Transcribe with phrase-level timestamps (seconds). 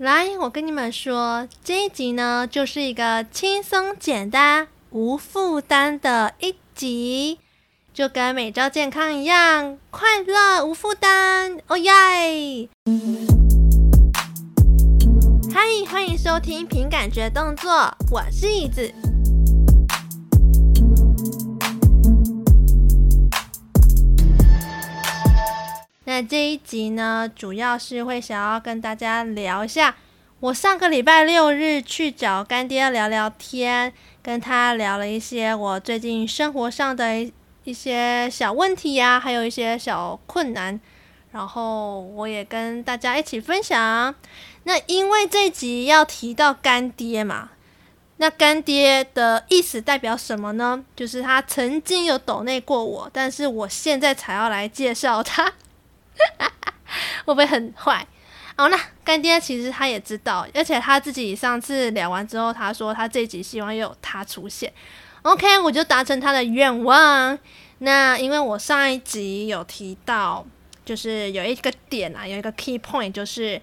[0.00, 7.38] 来，我跟你们说，这一集呢，就是一个轻松简单、无负担的一集，
[7.92, 11.90] 就跟美照健康一样，快乐无负担，哦耶！
[15.52, 19.09] 嗨，欢迎收听凭感觉动作，我是椅子。
[26.10, 29.94] 那这一集呢，主要是会想要跟大家聊一下，
[30.40, 37.30] 我上个礼拜六日去找干爹聊聊天，跟他聊了一些我最近生活上的
[37.62, 40.80] 一些小问题呀、还有一些小困难，
[41.30, 44.12] 然后我也跟大家一起分享。
[44.64, 47.50] 那因为这集要提到干爹嘛，
[48.16, 50.84] 那干爹的意思代表什么呢？
[50.96, 55.52] 就是他曾经有抖内过我，但是我现在才要来介绍他。
[57.24, 58.06] 会不会很坏？
[58.56, 64.72] 好，那干爹其实他也知道，而且他自己上次聊完之后，他说他这一集希望又有他出现。
[65.22, 67.38] OK，我就达成他的愿望。
[67.78, 70.44] 那因为我上一集有提到，
[70.84, 73.60] 就是有一个点啊，有一个 key point，就是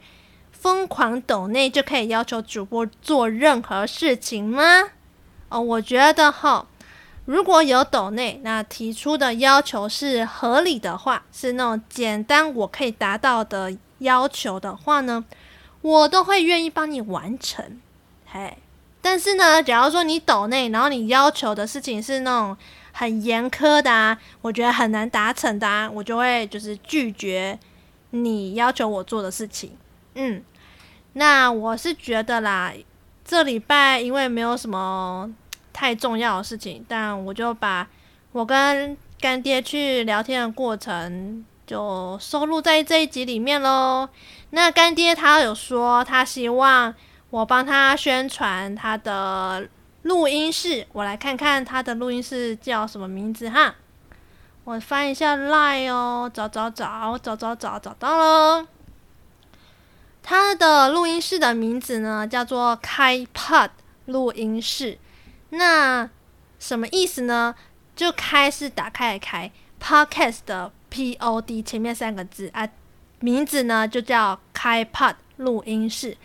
[0.52, 4.90] 疯狂抖内就可以要求主播做任何事情吗？
[5.50, 6.66] 哦，我觉得哈。
[7.28, 15.26] 如果有抖内，那提出的要求是合理的话，是那种简单我可以达到的要求的话呢，
[15.82, 17.82] 我都会愿意帮你完成。
[18.26, 18.58] 嘿，
[19.02, 22.56] 但是呢，假如说你抖内，然后你要求的事情是那种
[22.94, 27.60] 很严苛的啊，我觉得很难达成的啊，我就会就是拒绝
[28.12, 29.76] 你要求我做的事情。
[30.16, 30.42] 嗯，
[31.12, 32.72] 那我是觉得啦，
[33.26, 35.30] 这礼拜因为没有什么。
[35.78, 37.88] 太重要的事情，但我就把
[38.32, 44.10] 我跟干爹去聊天的过程就收录在这一集里面喽。
[44.50, 46.92] 那干爹他有说，他希望
[47.30, 49.70] 我帮他宣传他的
[50.02, 53.76] 录音室，我来看看他的录音室叫什么名字哈。
[54.64, 58.66] 我翻一下 Line 哦，找找找找找找找到了。
[60.24, 63.70] 他的录音室的名字呢，叫做开 Pod
[64.06, 64.98] 录音室。
[65.50, 66.10] 那
[66.60, 67.56] 什么意思呢？
[67.96, 72.68] 就开是打开的开，podcast 的 P O D 前面三个字啊，
[73.20, 76.16] 名字呢就叫开 Pod 录音室。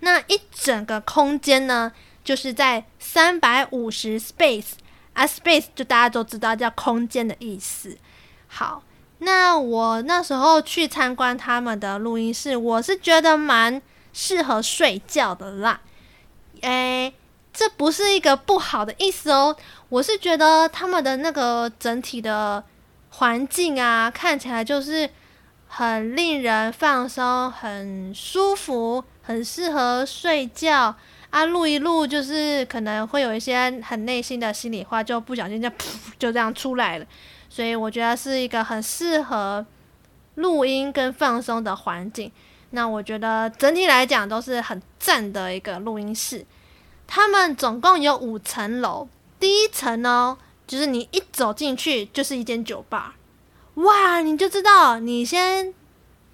[0.00, 1.90] 那一整个空间呢，
[2.22, 4.74] 就是在三百五十 space
[5.14, 7.98] 啊，space 就大家都知道叫空间的意思。
[8.46, 8.84] 好，
[9.18, 13.82] 那我那时候去参观他们的录音室，我是觉得蛮
[14.12, 15.80] 适合睡觉的啦，
[16.60, 17.14] 诶。
[17.56, 19.56] 这不是一个不好的意思哦，
[19.88, 22.62] 我是觉得他们的那个整体的
[23.08, 25.08] 环境啊，看起来就是
[25.66, 30.94] 很令人放松、很舒服、很适合睡觉
[31.30, 31.46] 啊。
[31.46, 37.06] 录一录就是可能会有一些很内心的心里话，就不小心就噗 就这样出来了。
[37.48, 39.64] 所以我觉得是一个很适合
[40.34, 42.30] 录音跟放松的环境。
[42.70, 46.44] 那我觉得整体来讲都是很赞的一个录音室。
[47.06, 49.08] 他们总共有五层楼，
[49.38, 50.36] 第一层呢，
[50.66, 53.14] 就是你一走进去就是一间酒吧，
[53.74, 55.72] 哇，你就知道你先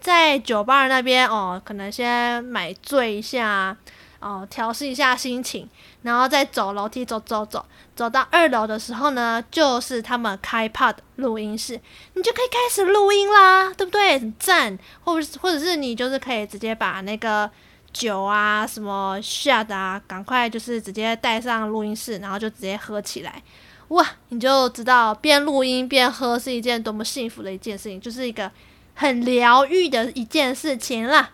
[0.01, 3.77] 在酒吧那边哦，可能先买醉一下，
[4.21, 5.69] 哦，调试一下心情，
[6.03, 11.79] 然后再走楼梯走走走，走到二楼的时候呢，就是他们开 Pod 录音室，
[12.15, 14.19] 你就可以开始录音啦，对不对？
[14.19, 17.51] 很赞，或者或者是你就是可以直接把那个。
[17.93, 23.43] 酒啊，什么 shot 啊，赶快就是直接带上录音室，然后就直接喝起来，
[23.89, 24.07] 哇！
[24.31, 28.51] 你就知道边录音边喝是一件多么幸福的一件事情，就是一个
[28.95, 31.31] 很疗愈的一件事情啦。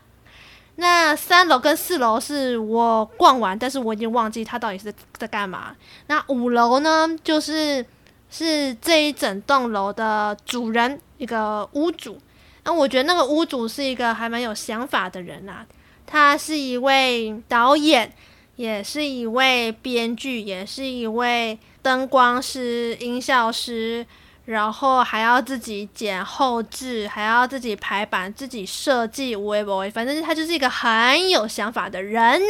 [0.77, 5.75] 那三楼跟四楼是我逛完，但是我已经忘记他到底是在干嘛。
[6.07, 7.85] 那五楼呢，就是
[8.31, 12.21] 是这一整栋楼的主人，一个屋主。
[12.65, 15.67] 那我觉得那个屋主是一个还蛮有想法的人啊。
[16.11, 18.11] 他是一位导演，
[18.57, 24.07] 也是一位编剧，也是一位灯光师、音效师，
[24.47, 32.41] 然后还要自己剪后制，还要自己排版、自己设计，微博，反正他就是一个很有想法的人。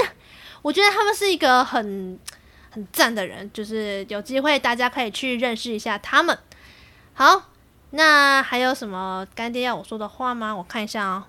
[0.63, 2.17] 我觉得他们是一个很
[2.71, 6.39] 很赞的人，就是有机会大家可以去认识一下他们。
[7.13, 7.51] 好，
[7.91, 10.55] 那还有什么干爹要我说的话吗？
[10.55, 11.25] 我看一下哦。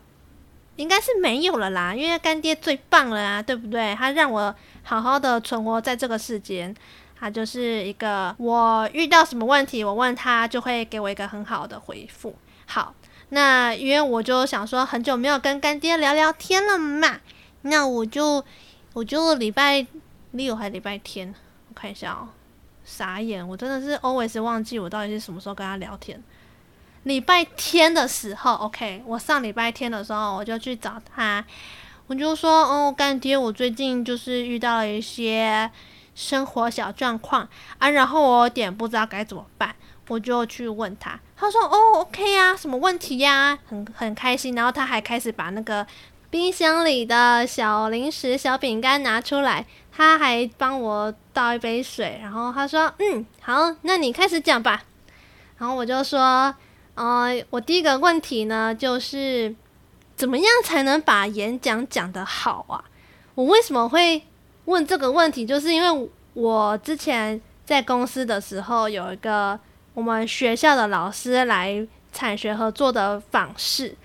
[0.80, 3.94] 应该是没有了啦，因为干爹最棒了啊，对不对？
[3.96, 6.74] 他让我好好的存活在这个世间，
[7.20, 12.34] 他就是一个我遇到什么问题，我问他就会给我一个很好的回复。
[12.66, 12.96] 好，
[13.28, 17.20] 那因为我就想说很久没有跟干爹聊聊天了嘛，
[17.64, 18.42] 那我就
[18.94, 19.86] 我就礼拜
[20.32, 21.36] 六还礼拜天，
[21.68, 22.30] 我看一下哦，
[22.86, 26.24] 傻眼，我真的是 always 忘记我到底是什么时候跟他聊天。
[27.10, 31.44] 礼拜天的时候，OK，我上礼拜天的时候我就去找他，
[32.06, 35.70] 我就说，哦，干爹，我最近就是遇到了一些
[36.14, 39.76] 生活小状况啊，然后我有点不知道该怎么办，
[40.08, 43.58] 我就去问他，他说，哦，OK 呀，什么问题呀？
[43.68, 45.86] 很很开心，然后他还开始把那个。
[46.32, 54.84] 冰箱里的小零食、小饼干拿出来，他还帮我倒一杯水，然后他说：“嗯，好，那你开始讲吧。”
[55.58, 56.54] 然后我就说
[57.00, 59.56] ：“呃，我第一个问题呢，就是
[60.18, 62.84] 怎么样才能把演讲讲得好啊？
[63.36, 64.22] 我为什么会
[64.66, 65.46] 问这个问题？
[65.46, 69.58] 就是因为我之前在公司的时候，有一个
[69.94, 73.96] 我们学校的老师来产学合作的访视。”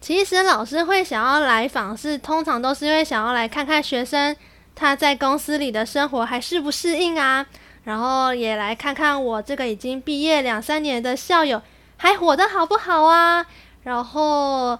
[0.00, 4.36] 其实老师会想要来访视，通常都是因为想要来看看学生
[4.76, 7.44] 他在公司里的生活还适不适应啊，
[7.82, 11.60] 然后也来看看我这个已经毕业两三年的校友
[11.96, 13.46] 还活得好不好啊，
[13.82, 14.78] 然后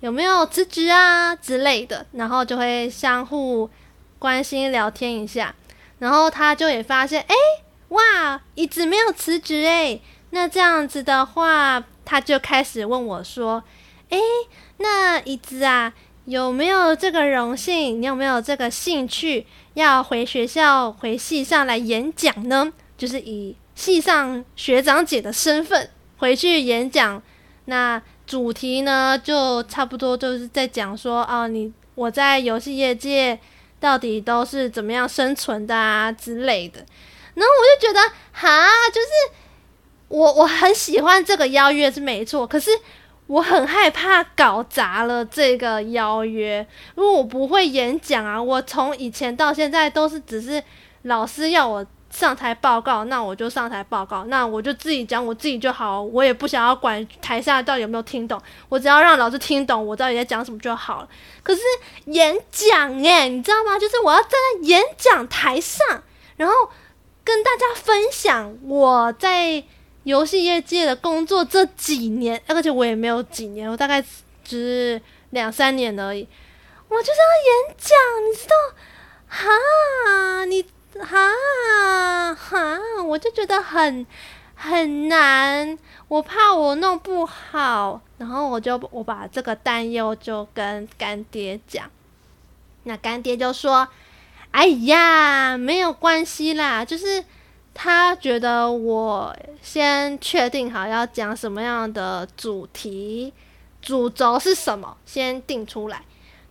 [0.00, 3.70] 有没有辞职啊之类的，然后就会相互
[4.18, 5.54] 关心聊天一下，
[5.98, 7.34] 然后他就也发现，哎，
[7.88, 10.00] 哇，一直没有辞职哎，
[10.30, 13.62] 那这样子的话，他就开始问我说，
[14.10, 14.18] 哎。
[14.78, 15.92] 那椅子啊，
[16.24, 18.02] 有没有这个荣幸？
[18.02, 22.72] 你有没有这个兴趣要回学校、回系上来演讲呢？
[22.98, 25.88] 就是以系上学长姐的身份
[26.24, 27.22] 回去演讲。
[27.66, 33.38] 那主题呢，就差不多就是在讲说，哦，你我在游戏业界
[33.78, 36.78] 到底都是怎么样生存的啊之类的。
[37.34, 38.00] 然后我就觉得，
[38.32, 38.48] 哈，
[38.88, 39.08] 就是
[40.08, 42.70] 我我很喜欢这个邀约是没错，可是。
[43.26, 46.58] 我很害怕搞砸了这个邀约，
[46.94, 48.40] 因为我不会演讲啊。
[48.40, 50.62] 我从以前到现在都是只是
[51.04, 51.82] 老师要我
[52.14, 61.08] 上台报告，那我就上台报告，那我就自己讲我自己就好，我也不想要管台下到底有没有听懂，我只要让老师听懂我到底在讲什么就好了。
[61.42, 61.60] 可是
[62.06, 63.78] 演讲诶，你知道吗？
[63.78, 66.02] 就是我要站在演讲台上，
[66.36, 66.54] 然后
[67.24, 69.64] 跟大家分享我在。
[70.04, 74.04] 游戏业界的工作这几年，而且我也没有几年，我大概
[74.44, 75.00] 只
[75.30, 76.28] 两三年而已。
[76.88, 77.96] 我就是要演讲，
[78.28, 78.54] 你知道？
[79.26, 80.62] 哈，你
[81.00, 82.78] 哈哈，
[83.14, 84.04] 我就觉得很
[84.56, 85.78] 很难，
[86.08, 91.88] 我怕我弄不好，然后我就我把这个担忧就跟干爹讲，
[92.82, 93.86] 那干爹就说
[94.50, 97.24] ：“哎呀，没有关系啦，就是。”
[97.76, 103.32] 他觉得我先确定好要讲什么样的主题，
[103.82, 106.02] 主轴是什么，先定出来。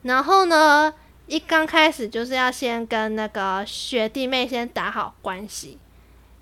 [0.01, 0.93] 然后呢，
[1.27, 5.79] 一刚开始就是要先跟那个学弟妹先打好关系，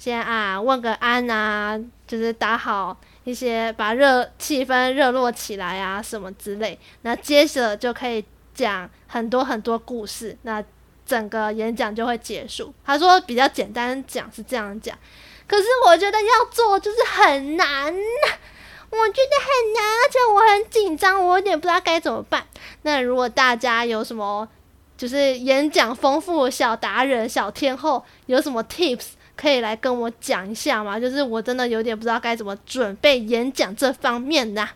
[0.01, 6.79] 先啊问个安啊，就是打好一些，把热气氛热络起来啊什么之类。
[7.03, 10.35] 那接着就可以讲很多很多故事。
[10.41, 10.63] 那
[11.05, 12.73] 整个演讲就会结束。
[12.83, 14.97] 他说比较简单讲是这样讲，
[15.45, 22.43] 可是我觉得要做就是很难，我觉得很难，而且我很紧张，我有点不知道该怎么办。
[22.81, 24.49] 那如果大家有什么
[24.97, 30.99] 就是演讲丰富小达人、小天后，有什么 tips 可以来跟我讲一下吗？
[30.99, 34.69] 就是我真的有点不知道该怎么准备演讲这方面呐。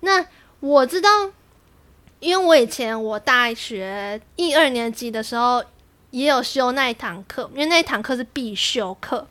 [0.00, 0.26] 那
[0.60, 1.08] 我知道。
[2.18, 5.62] 因为我以前我大学一二年级的时候
[6.10, 9.28] 也有修那一堂课，因为那一堂课是必修课。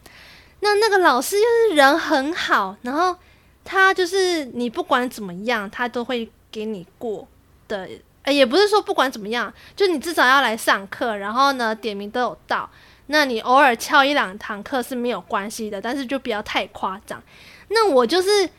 [0.60, 3.18] 那那个老师就是人很好，然后
[3.64, 7.28] 他就是你不管怎么样，他都会给你过
[7.68, 7.90] 的。
[8.22, 12.70] 哎，也不是说不管怎么样，就你至少要来上课，然后呢点名都有到。
[13.08, 17.22] 那你偶尔翘一两堂课是没有关系的，但是就不要太夸张。
[17.70, 18.50] 那我就是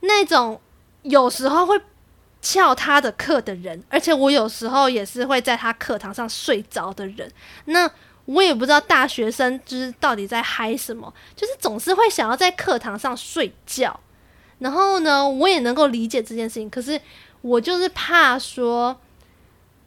[0.00, 0.60] 那种
[1.02, 1.80] 有时候会。
[2.42, 7.30] 翘他的课的人，而且我有时候也是会在他课堂上睡着的人。
[7.66, 7.86] 那
[8.24, 14.00] 我也不知道大学生就是到底在嗨什么，就是总是会想要在课堂上睡觉。
[14.58, 16.98] 然后呢，我也能够理解这件事情，可是
[17.42, 18.98] 我就是怕说，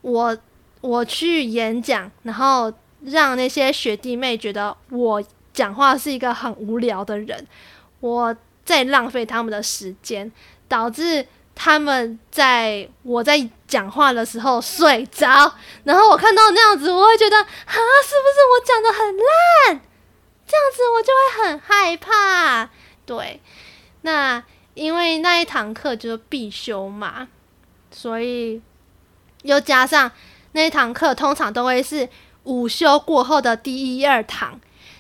[0.02, 0.38] 我
[0.82, 2.72] 我去演讲，然后
[3.06, 7.48] 让那些学弟妹觉得我讲话是一个很无聊的人，
[8.00, 10.32] 我在浪费他们的时间，
[10.68, 11.26] 导致。
[11.56, 19.80] 他们在我在讲话的时候睡着，然后我看到那样子，我会觉得啊，是不是我讲得很烂？
[20.48, 22.68] 这样子我就会很害怕。
[23.06, 23.40] 对，
[24.02, 24.44] 那
[24.74, 27.28] 因为那一堂课就是必修嘛，
[27.92, 28.60] 所以
[29.44, 30.12] 又加上
[30.54, 32.10] 那一堂课通常都会是
[32.44, 34.60] 午休过后的第一二堂。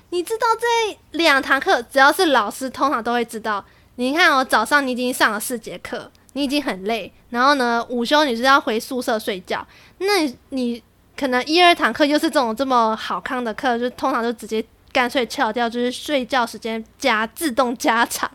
[0.09, 3.65] 你知道这两堂课，只要是老师，通常都会知道。
[3.95, 9.65] 你看哦，早上你已经上了四节课，你已经很累，然后呢，午休你是要回宿舍睡觉。
[9.97, 10.81] 那你，
[11.17, 18.29] 可能一二堂课又是这种这么好康的课，就通常就直接干脆翘掉，就是睡觉时间加自动加长。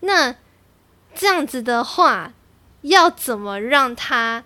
[0.00, 0.34] 那
[1.14, 2.32] 这样子的话，
[2.82, 4.44] 要怎么让他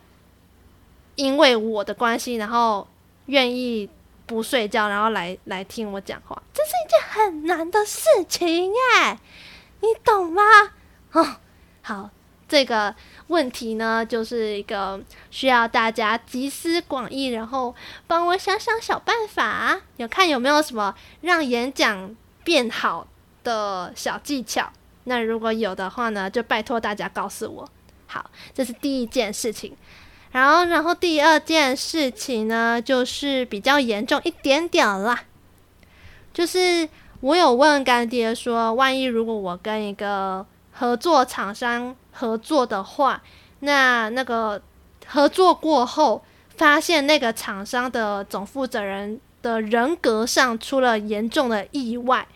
[1.17, 2.87] 因为我的关系，然后
[3.27, 3.89] 愿意
[4.27, 6.43] 不睡觉，然后来来听我讲话？
[6.53, 9.19] 这是一件很难的事情耶。
[9.81, 10.43] 你懂吗？
[11.13, 11.37] 哦，
[11.83, 12.11] 好，
[12.49, 12.95] 这个
[13.27, 15.01] 问题呢，就是一个
[15.31, 17.75] 需要大家集思广益，然后
[18.07, 23.07] 帮我想想小办法，有看有没有什么让演讲变好
[23.43, 24.71] 的小技巧？
[25.05, 27.69] 那如果有的话呢，就拜托大家告诉我。
[28.07, 29.77] 好，这是第一件事情。
[30.35, 35.21] 然后，然后第二件事情呢，就是比较严重一点点啦，
[36.35, 36.89] 就是。
[37.21, 43.23] 我有问干爹说，万一如果我跟一个合作厂商合作的话，
[43.61, 44.61] 那那个
[45.07, 46.23] 合作过后，
[46.55, 52.29] 发现那个厂商的总负责人的人格上出了严重的意外，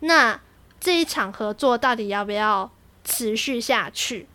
[0.00, 0.40] 那
[0.80, 2.68] 这一场合作到底要不要
[3.04, 4.26] 持续下去？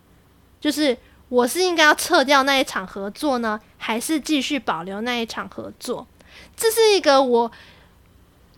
[0.61, 0.97] 就是
[1.29, 6.05] 我是应该要撤掉那一场合作呢，还是继续保留那一场合作？
[6.57, 7.51] 这是一个我。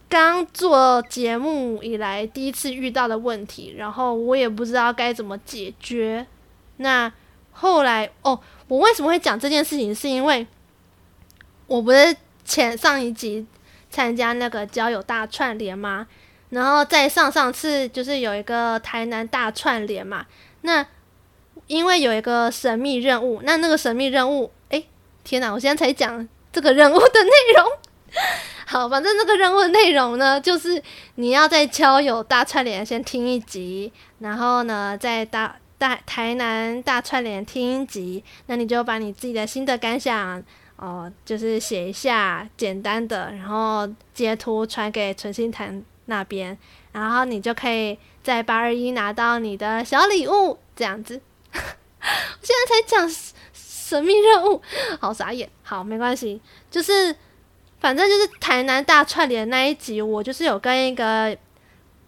[0.09, 6.27] 刚做节目以来第一次遇到的问题，然后我也不知道该怎么解决。
[6.75, 7.09] 那
[7.53, 8.37] 后来哦，
[8.67, 9.95] 我为什么会讲这件事情？
[9.95, 10.45] 是因为
[11.67, 12.13] 我不是
[12.43, 13.47] 前上一集
[13.89, 16.05] 参加那个交友大串联吗？
[16.49, 20.25] 然后在上上次就是有一个台南大串联嘛。
[20.63, 20.85] 那
[21.71, 24.85] 因为有一个神秘任务，那那个神秘任务，诶，
[25.23, 25.53] 天哪！
[25.53, 27.65] 我现在才讲这个任务的内容。
[28.67, 30.83] 好，反正这个任务的内容呢，就是
[31.15, 40.43] 你要在交友大串联先听一集，然后呢，在大大台南大串联听一集，那你就把你自己的心得感想
[40.75, 46.57] 哦、就是写一下简单的，然后截图传给存心谈那边，
[46.91, 51.21] 然后你就可以在八二一拿到你的小礼物，这样子。
[51.59, 53.09] 我现在才讲
[53.53, 54.61] 神秘任务，
[54.99, 55.49] 好傻眼。
[55.63, 57.15] 好，没关系，就是。
[57.81, 61.35] 反正就是台南大串联那一集，我就是有跟一个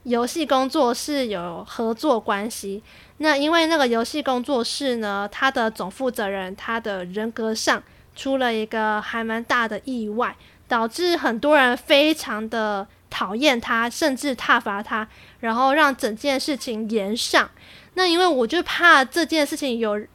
[0.04, 2.84] 游戏工作室有合作关系。
[3.18, 7.82] 那因为那个游戏工作室呢，他的总负责人他的人格上
[8.16, 10.38] 出了一个还蛮大的意外，
[10.74, 15.08] 导致很多人非常的讨厌他，甚至挞伐他，
[15.42, 17.48] 然后让整件事情延上。
[17.94, 20.08] 那因为我就怕这件事情有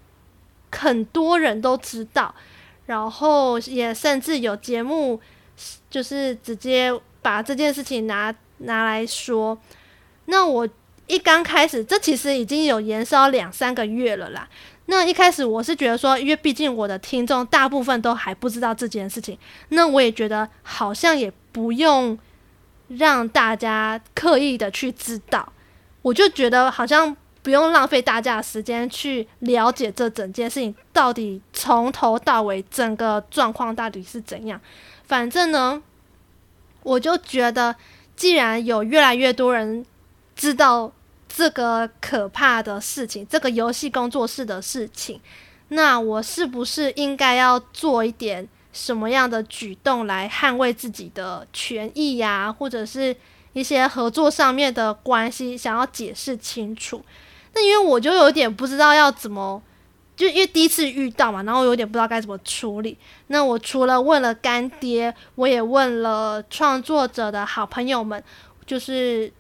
[0.73, 2.35] 很多人都知道，
[2.87, 5.21] 然后也甚至有节目。
[5.91, 9.59] 就是直接把这件事情拿拿来说，
[10.27, 10.69] 那我
[11.09, 14.49] 一刚开始，这其实已经有延烧两三个月了啦。
[14.91, 22.19] 那一开始我是觉得说，因为毕竟我的听众大部分都还不知道这件事情，那我也觉得好像也不用
[22.89, 25.53] 让大家刻意的去知道，
[26.01, 34.59] 我就觉得好像不用浪费大家的时间去了解这整件事情到底从头到尾整个状况到底是怎样。
[35.05, 35.83] 反正呢，
[36.83, 37.77] 我就觉得，
[38.17, 39.85] 既然有越来越多人
[40.35, 40.91] 知道
[41.29, 45.21] 这个可怕的事情，这个游戏工作室的事情，
[45.69, 52.51] 那我是不是应该要做一点什么样的举动来捍卫自己的权益呀？
[52.51, 53.15] 或者是
[53.53, 57.05] 一些合作上面的关系，想要解释清楚。
[57.55, 59.63] 那因为我就有点不知道要怎么。
[60.17, 62.99] 就因为第一次遇到嘛，然后有点不知道该怎么处理。
[63.29, 68.21] 那我除了问了干爹，我也问了创作者的好朋友们，
[68.67, 69.33] 就是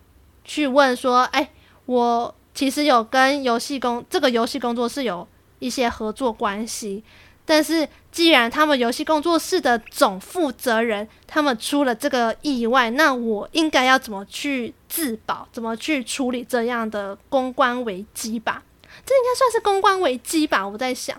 [0.45, 1.50] 去问说：哎，
[1.88, 5.26] 我其实有跟游戏工这个游戏工作室有
[5.59, 7.02] 一些合作关系，
[7.47, 15.49] 但是既然他们游戏工作室的总负责人他们出了这个意外，那我应该要怎么去自保？
[15.50, 18.62] 怎么去处理这样的公关危机吧？
[19.07, 21.18] 这应该算是公关危机吧，我在想。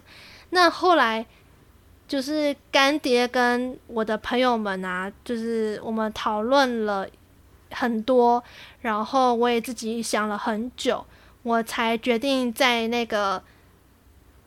[0.51, 1.25] 那后来
[2.07, 7.07] 就是干爹跟我的朋友们啊，就是我们讨论了
[7.71, 8.43] 很多，
[8.81, 11.05] 然后我也自己想了很久，
[11.43, 13.41] 我才决定在那个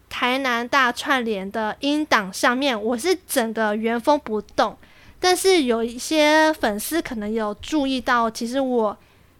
[0.08, 4.76] 台南大串联的音档上面，我是整个原封不动。
[5.18, 8.96] 但是有一些粉丝可能有注意到，其实我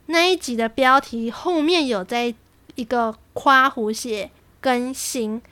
[0.07, 2.35] 那一集的标题后面有在。
[2.75, 5.43] 一个夸胡写更新，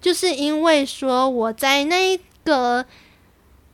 [0.00, 2.84] 就是因为说我在那个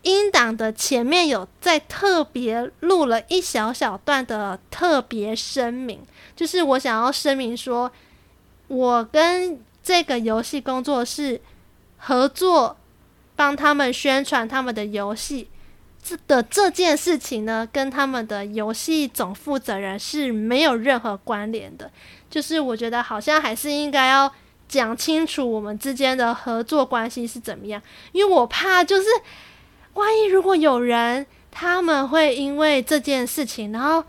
[0.03, 6.01] 音档的前面有在特别录了一小小段的特别声明，
[6.35, 7.93] 就是我想要声明说，
[8.69, 11.39] 我跟这个游戏工作室
[11.99, 12.79] 合作，
[13.37, 15.49] 帮他们宣传他们的游戏
[16.03, 21.91] 这的这件事情呢，跟他们的游戏总负责人是没有任何关联的。
[22.31, 24.33] 就是我觉得好像还是应该要
[24.67, 29.07] 讲清楚我们之间的合作关系是怎么样，因为我怕就是。
[29.95, 34.05] 万一如果有人他们会因为这件事情，然后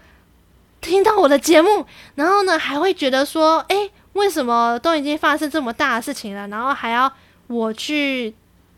[0.79, 1.85] 听到我的节目，
[2.15, 7.11] 然后呢还会觉得说，诶，为什么都已经发生这么大的事情了，然后还要
[7.47, 8.33] 我去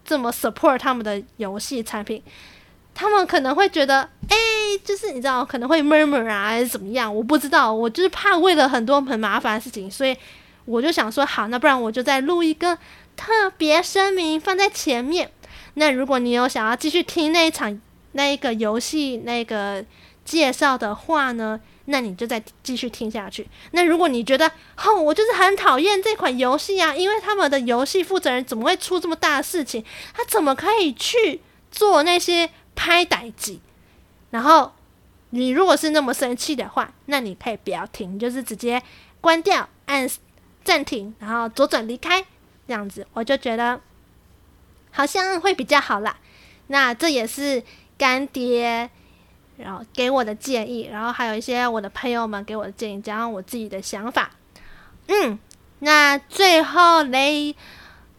[0.06, 2.22] 这么 support 他们的游戏产品？
[2.96, 4.36] 他们可能会觉得，诶，
[4.86, 7.14] 就是你知道，可能会 murmur 啊，还是怎么样？
[7.14, 10.16] 我不知道，我就是怕为了很多很麻烦的事情，所以
[10.66, 12.78] 我就想说，好，那不然我就再录一个
[13.16, 15.32] 特别声明放在前面。
[15.76, 19.84] 那如果你有想要继续听那一场那一个游戏那个
[20.24, 23.48] 介绍的话呢，那你就再继续听下去。
[23.72, 29.84] 那如果你觉得，哦，我就是很讨厌这款游戏啊，因为他们的游戏负责人怎么会出这么大的事情？
[30.14, 33.58] 他怎么可以去做那些拍代志？
[34.30, 34.72] 然后
[35.32, 38.82] 你如果是那么生气的话，那你可以不要听，就是直接
[39.20, 40.08] 关掉，按
[40.64, 42.22] 暂停，然后左转离开，
[42.68, 43.82] 这样子，我就觉得。
[44.94, 46.16] 好像会比较好啦，
[46.68, 47.62] 那这也是
[47.98, 48.90] 干爹
[49.58, 54.32] 然后给我的建议，然后还有一些我的朋友们给我的建议，加上我自己的想法。
[55.08, 55.38] 嗯，
[55.80, 57.56] 那最后嘞，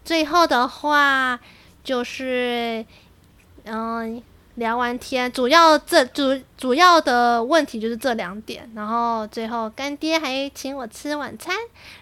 [0.05, 1.41] 最后的话
[1.83, 2.85] 就是，
[3.65, 4.23] 嗯，
[4.57, 11.57] 聊完天，主要这主主要的问题就是这两点，然后最后干爹还请我吃晚餐，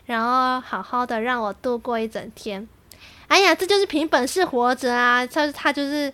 [0.07, 2.69] 然后好好的让我度过一整天。
[3.33, 5.27] 哎呀，这就是凭本事活着啊！
[5.27, 6.13] 他他就是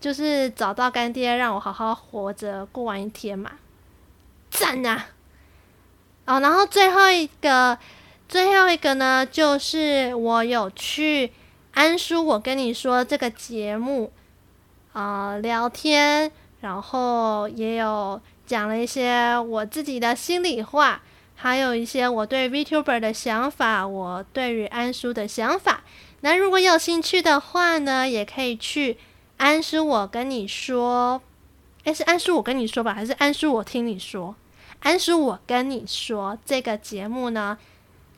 [0.00, 3.52] 就是找到干爹，让我好好活着过完一天嘛，
[4.50, 5.08] 赞啊！
[6.24, 7.76] 哦，然后最后一个
[8.26, 11.30] 最后一个呢，就是我有去
[11.74, 14.10] 安叔，我跟你说这个节目
[14.94, 21.02] 啊、聊天，然后也有讲了一些我自己的心里话，
[21.36, 25.84] 还有一些我对 VTuber 的想法，我对于安叔的想法。
[26.22, 28.96] 那如果有兴趣的话呢，也可以去
[29.36, 31.20] 安叔我跟你说，
[31.84, 34.34] 诶，是安叔我跟你说吧，还是安叔我听你说？
[34.80, 37.58] 安叔我跟你说这个节目呢，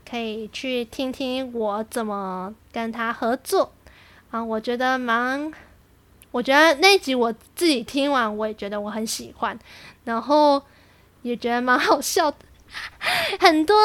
[0.09, 3.73] 可以去听听我怎么跟他合作
[4.31, 5.53] 啊，我觉得蛮，
[6.31, 9.59] 我觉得那集我自己听完，我也觉得我很喜欢，
[10.05, 10.63] 然后
[11.23, 12.39] 也觉得蛮好笑的，
[13.41, 13.77] 很多。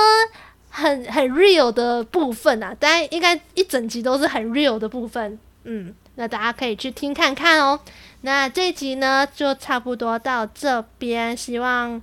[0.75, 7.79] 很很 real 的部分啊，大家应该一整集都是很 real 的部分，嗯，那大家可以去听看看哦。
[8.21, 12.01] 那这一集呢，就差不多到这边，希望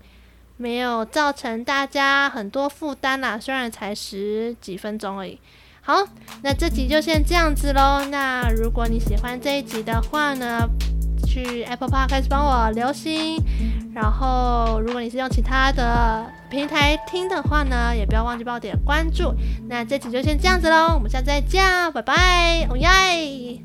[0.56, 5.36] 没有造成大家很多负担啦，虽然才十几分钟而已。
[5.80, 6.06] 好，
[6.44, 8.04] 那这集就先这样子喽。
[8.04, 10.64] 那如果你喜欢这一集的话呢，
[11.26, 13.36] 去 Apple Podcast 帮我留心，
[13.92, 19.32] 然后如果你是用其他的平台听的话呢，也不要忘记帮我点关注。
[19.68, 23.62] 那这期就先这样子喽，我们下次再见，拜拜，哦耶。